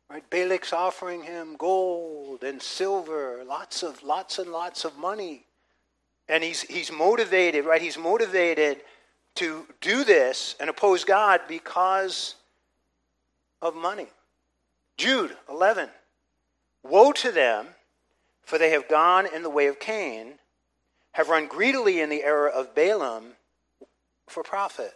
[0.10, 0.30] Right?
[0.30, 5.46] Balak's offering him gold and silver, lots of lots and lots of money.
[6.30, 7.82] And he's he's motivated, right?
[7.82, 8.82] He's motivated
[9.36, 12.36] to do this and oppose God because
[13.62, 14.08] of money.
[14.98, 15.90] Jude 11.
[16.84, 17.68] Woe to them,
[18.44, 20.34] for they have gone in the way of Cain,
[21.14, 23.34] have run greedily in the error of Balaam
[24.28, 24.94] for profit,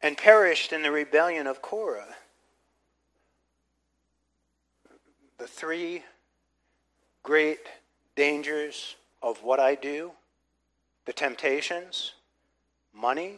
[0.00, 2.16] and perished in the rebellion of Korah.
[5.38, 6.04] The three
[7.22, 7.60] great
[8.16, 10.12] dangers of what I do,
[11.04, 12.12] the temptations,
[12.94, 13.34] money,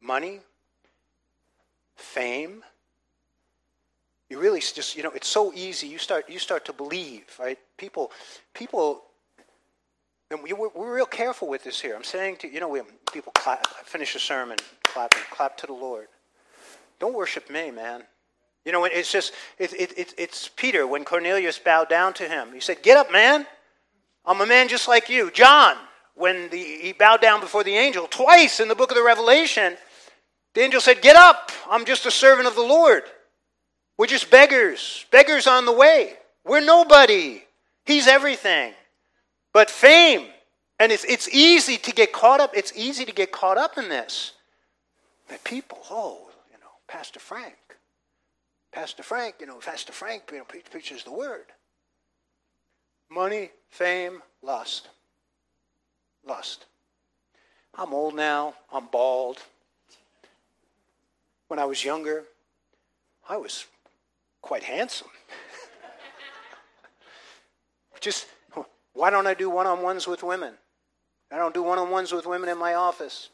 [0.00, 0.40] money,
[1.96, 2.62] fame.
[4.28, 5.86] You really just, you know, it's so easy.
[5.86, 7.58] You start, you start to believe, right?
[7.76, 8.10] People,
[8.54, 9.04] people,
[10.30, 11.94] and we, we're, we're real careful with this here.
[11.94, 12.80] I'm saying to, you know, we,
[13.12, 16.08] people clap, finish a sermon, clap, clap to the Lord.
[16.98, 18.02] Don't worship me, man.
[18.64, 22.48] You know, it's just, it, it, it, it's Peter when Cornelius bowed down to him.
[22.52, 23.46] He said, Get up, man.
[24.24, 25.30] I'm a man just like you.
[25.30, 25.76] John,
[26.16, 28.08] when the, he bowed down before the angel.
[28.08, 29.76] Twice in the book of the Revelation,
[30.54, 33.04] the angel said, Get up, I'm just a servant of the Lord.
[33.98, 36.14] We're just beggars, beggars on the way.
[36.44, 37.42] We're nobody.
[37.84, 38.72] He's everything.
[39.52, 40.26] But fame,
[40.78, 43.88] and it's, it's easy to get caught up, it's easy to get caught up in
[43.88, 44.32] this.
[45.28, 47.54] That people, oh, you know, Pastor Frank.
[48.72, 51.46] Pastor Frank, you know, Pastor Frank, you know, preaches the word.
[53.10, 54.88] Money, fame, lust
[56.26, 56.66] lust.
[57.74, 59.42] I'm old now, I'm bald.
[61.48, 62.24] When I was younger,
[63.28, 63.66] I was
[64.42, 65.08] quite handsome.
[68.00, 68.26] Just,
[68.94, 70.54] why don't I do one on ones with women?
[71.30, 73.30] I don't do one on ones with women in my office.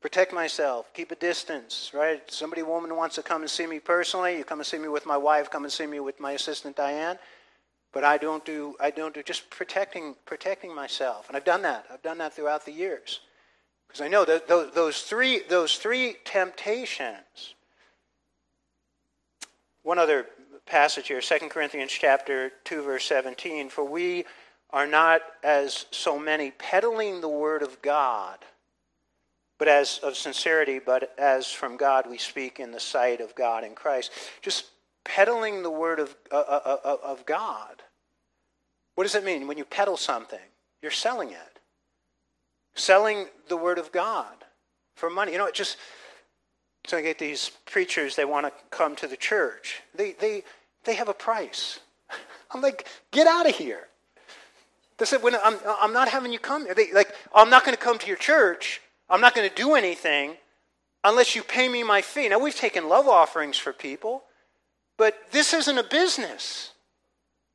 [0.00, 2.22] Protect myself, keep a distance, right?
[2.30, 4.38] Somebody, woman wants to come and see me personally.
[4.38, 6.76] You come and see me with my wife, come and see me with my assistant
[6.76, 7.18] Diane.
[7.92, 11.86] But I don't do I don't do just protecting protecting myself, and I've done that.
[11.92, 13.20] I've done that throughout the years
[13.90, 17.54] because I know that those, three those three temptations.
[19.82, 20.26] One other
[20.64, 24.26] passage here, 2 Corinthians chapter 2 verse 17, for we
[24.70, 28.38] are not as so many peddling the word of God,
[29.58, 33.64] but as of sincerity, but as from God we speak in the sight of God
[33.64, 34.12] in Christ.
[34.40, 34.66] Just
[35.04, 37.82] peddling the word of, uh, uh, uh, of God.
[38.94, 40.38] What does it mean when you peddle something?
[40.82, 41.58] You're selling it.
[42.74, 44.44] Selling the word of God
[44.94, 45.32] for money.
[45.32, 45.76] You know, it just
[46.86, 49.82] so I get these preachers, they want to come to the church.
[49.94, 50.44] They they
[50.84, 51.80] they have a price.
[52.50, 53.88] I'm like, get out of here.
[55.00, 56.66] They said, when I'm, I'm not having you come.
[56.76, 58.82] They, like, I'm not going to come to your church.
[59.08, 60.34] I'm not going to do anything
[61.02, 62.28] unless you pay me my fee.
[62.28, 64.24] Now, we've taken love offerings for people.
[65.00, 66.72] But this isn't a business.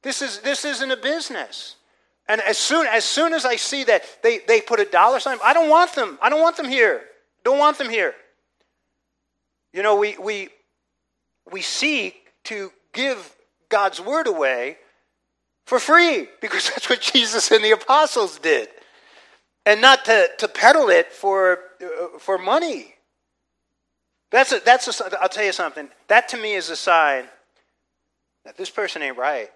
[0.02, 1.76] This, is, this isn't a business.
[2.28, 5.38] And as soon, as soon as I see that they, they put a dollar sign,
[5.44, 6.18] I don't want them.
[6.24, 7.04] I don't want them here.
[7.44, 8.16] Don't want them here.
[9.74, 10.50] You know, we, we,
[11.52, 13.36] we seek to give
[13.70, 14.78] God's word away
[15.68, 18.70] for free because that's what Jesus and the apostles did.
[19.68, 22.96] And not to, to peddle it for, uh, for money.
[24.32, 25.90] That's a, that's a, I'll tell you something.
[26.08, 27.26] That to me is a sign
[28.46, 29.50] that this person ain't right.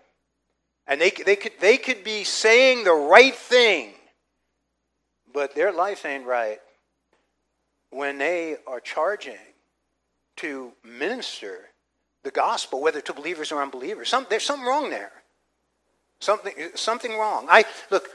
[0.87, 3.93] And they, they, could, they could be saying the right thing,
[5.31, 6.59] but their life ain't right
[7.91, 9.37] when they are charging
[10.37, 11.69] to minister
[12.23, 14.09] the gospel, whether to believers or unbelievers.
[14.09, 15.11] Some, there's something wrong there.
[16.19, 17.47] Something, something wrong.
[17.49, 18.09] I look,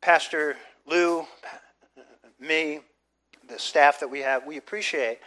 [0.00, 1.26] Pastor Lou,
[2.40, 2.80] me,
[3.48, 5.18] the staff that we have, we appreciate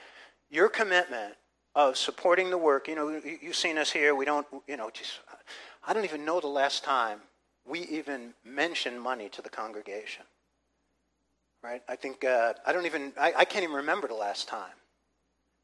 [0.49, 1.35] your commitment
[1.75, 2.87] of supporting the work.
[2.87, 4.15] You know, you've seen us here.
[4.15, 5.19] We don't, you know, just,
[5.87, 7.19] I don't even know the last time
[7.65, 10.23] we even mentioned money to the congregation.
[11.61, 11.81] Right?
[11.87, 14.71] I think, uh, I don't even, I, I can't even remember the last time.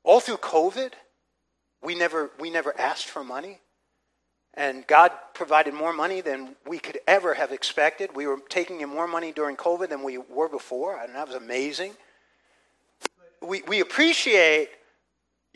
[0.03, 0.91] All through COVID,
[1.81, 3.59] we never, we never asked for money.
[4.53, 8.15] And God provided more money than we could ever have expected.
[8.15, 11.35] We were taking in more money during COVID than we were before, and that was
[11.35, 11.93] amazing.
[13.41, 14.69] We, we appreciate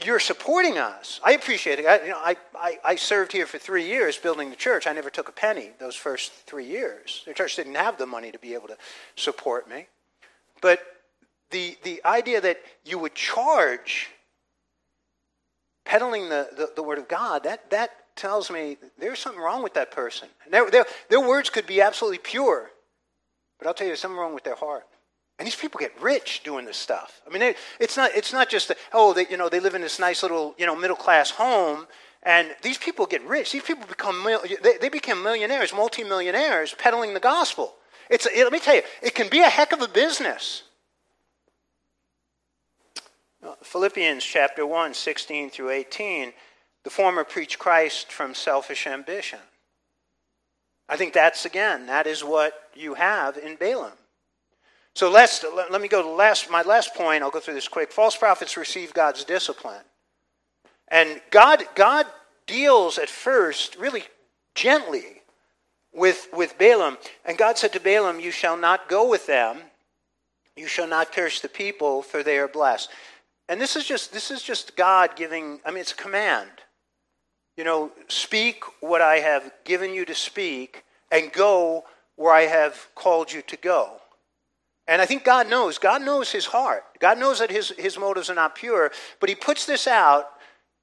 [0.06, 1.20] your supporting us.
[1.24, 1.86] I appreciate it.
[1.86, 4.88] I, you know, I, I, I, served here for three years building the church.
[4.88, 7.24] I never took a penny those first three years.
[7.26, 8.78] The church didn't have the money to be able to
[9.16, 9.88] support me.
[10.62, 10.82] But
[11.52, 14.10] the, the idea that you would charge
[15.86, 19.74] peddling the, the, the, Word of God, that, that tells me there's something wrong with
[19.74, 20.30] that person.
[20.50, 22.70] Their, their, their words could be absolutely pure,
[23.58, 24.86] but I'll tell you, there's something wrong with their heart.
[25.40, 27.22] And these people get rich doing this stuff.
[27.26, 29.74] I mean, they, it's not it's not just that, oh, they, you know, they live
[29.74, 31.88] in this nice little you know middle class home,
[32.24, 33.54] and these people get rich.
[33.54, 34.22] These people become
[34.62, 37.76] they, they become millionaires, multimillionaires, peddling the gospel.
[38.10, 40.64] It's it, let me tell you, it can be a heck of a business.
[43.42, 46.34] Uh, Philippians chapter 1, 16 through 18,
[46.84, 49.40] the former preach Christ from selfish ambition.
[50.90, 53.94] I think that's again, that is what you have in Balaam.
[54.96, 57.24] So let's, let me go to last, my last point.
[57.24, 57.92] I'll go through this quick.
[57.92, 59.84] False prophets receive God's discipline.
[60.90, 62.06] And God, God
[62.48, 64.04] deals at first really
[64.56, 65.22] gently
[65.94, 66.98] with, with Balaam.
[67.26, 69.60] And God said to Balaam, You shall not go with them.
[70.56, 72.90] You shall not curse the people, for they are blessed.
[73.48, 76.50] And this is just this is just God giving, I mean, it's a command.
[77.56, 81.86] You know, speak what I have given you to speak, and go
[82.16, 83.99] where I have called you to go.
[84.90, 85.78] And I think God knows.
[85.78, 86.84] God knows his heart.
[86.98, 88.92] God knows that his, his motives are not pure.
[89.20, 90.32] But he puts this out,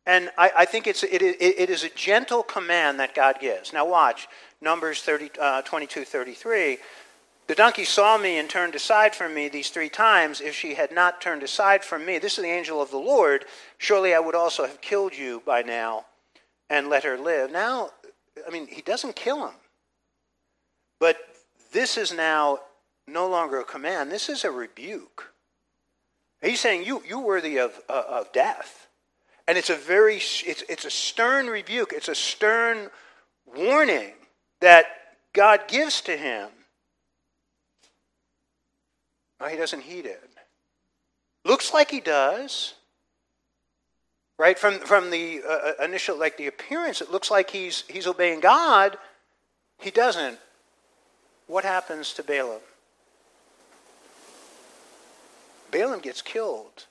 [0.07, 3.73] and I, I think it's, it, it, it is a gentle command that God gives.
[3.73, 4.29] Now, watch
[4.61, 6.79] Numbers 30, uh, 22 33.
[7.49, 10.41] The donkey saw me and turned aside from me these three times.
[10.41, 13.45] If she had not turned aside from me, this is the angel of the Lord,
[13.77, 16.07] surely I would also have killed you by now
[16.71, 17.51] and let her live.
[17.51, 17.91] Now,
[18.47, 19.55] I mean, he doesn't kill him.
[21.01, 21.17] But
[21.73, 22.61] this is now
[23.09, 24.11] no longer a command.
[24.11, 25.33] This is a rebuke.
[26.43, 28.89] He's saying you you worthy of uh, of death,
[29.49, 31.93] and it's a very it's it's a stern rebuke.
[31.93, 32.91] It's a stern
[33.47, 34.13] warning
[34.61, 34.87] that
[35.33, 36.49] God gives to him.
[39.41, 40.23] No, he doesn't heed it.
[41.45, 42.75] Looks like he does.
[44.39, 48.07] Right from from the uh, uh initial like the appearance, it looks like he's he's
[48.07, 48.99] obeying God.
[49.81, 50.39] He doesn't.
[51.47, 52.61] What happens to Balaam?
[55.77, 56.87] Balaam gets killed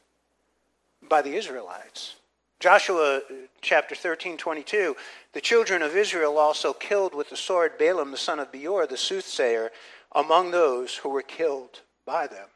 [1.10, 2.18] by the Israelites.
[2.60, 3.20] Joshua uh,
[3.60, 4.96] chapter 13, 22.
[5.34, 8.96] The children of Israel also killed with the sword Balaam the son of Beor, the
[8.96, 9.72] soothsayer,
[10.12, 12.48] among those who were killed by them.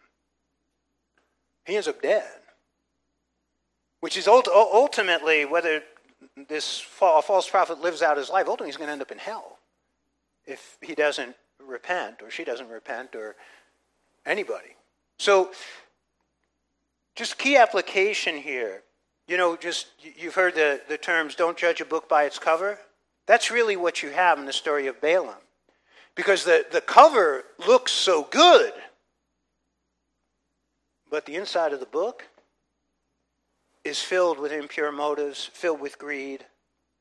[1.65, 2.29] He ends up dead.
[3.99, 5.81] Which is ultimately, whether
[6.47, 9.57] this false prophet lives out his life, ultimately he's going to end up in hell
[10.45, 13.35] if he doesn't repent or she doesn't repent or
[14.27, 14.75] anybody.
[15.17, 15.49] So
[17.19, 18.81] just key application here.
[19.27, 22.79] You know, just you've heard the, the terms don't judge a book by its cover.
[23.25, 25.35] That's really what you have in the story of Balaam.
[26.15, 28.71] Because the, the cover looks so good,
[31.11, 32.25] but the inside of the book
[33.83, 36.45] is filled with impure motives, filled with greed,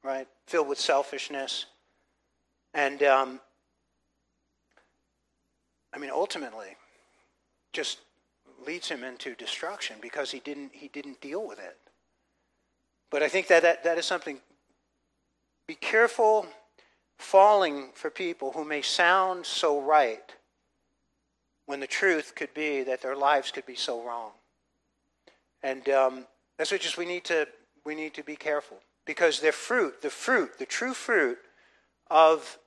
[0.03, 0.27] right?
[0.49, 1.67] Filled with selfishness.
[2.75, 3.41] And, um,
[5.95, 6.77] I mean, ultimately,
[7.73, 7.99] just
[8.69, 11.79] leads him into destruction because he didn't, he didn't deal with it.
[13.11, 14.41] But I think that, that that is something.
[15.67, 16.47] Be careful
[17.17, 20.35] falling for people who may sound so right
[21.65, 24.33] when the truth could be that their lives could be so wrong.
[25.63, 26.27] And um,
[26.59, 27.49] that's what just we need to
[27.87, 31.39] we need to be careful because their fruit, the fruit, the true fruit
[32.11, 32.59] of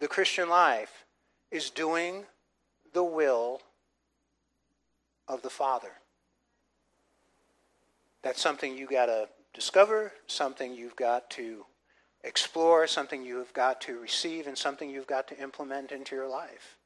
[0.00, 1.04] the Christian life
[1.52, 2.24] is doing
[2.92, 3.60] the will
[5.28, 5.92] of the Father.
[8.22, 11.64] That's something you got to discover, something you've got to
[12.24, 16.76] explore, something you've got to receive, and something you've got to implement into your life.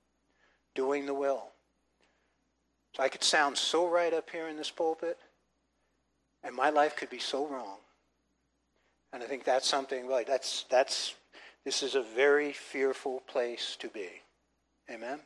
[0.74, 1.48] Doing the will.
[2.96, 5.18] So I could sound so right up here in this pulpit,
[6.42, 7.78] and my life could be so wrong.
[9.12, 11.14] And I think that's something like that's that's
[11.64, 14.08] this is a very fearful place to be.
[14.90, 15.20] Amen.